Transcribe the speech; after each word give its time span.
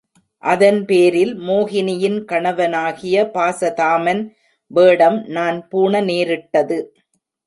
அதன்பேரில் 0.43 1.33
மோகினியின் 1.39 2.17
கணவனாகிய 2.23 3.25
பாசதாமன் 3.33 4.23
வேடம் 4.71 5.19
நான் 5.27 5.59
பூண 5.67 6.01
நேரிட்டது. 6.01 6.79